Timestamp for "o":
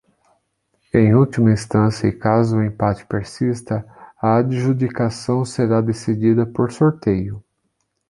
2.57-2.63